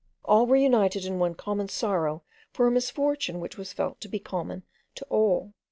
All 0.25 0.47
were 0.47 0.55
united 0.55 1.05
in 1.05 1.19
one 1.19 1.35
common 1.35 1.67
sorrow 1.69 2.23
for 2.49 2.65
a 2.65 2.71
misfortune 2.71 3.39
which 3.39 3.55
was 3.55 3.71
felt 3.71 4.01
to 4.01 4.07
be 4.09 4.17
common 4.17 4.63
to 4.95 5.05
all. 5.11 5.53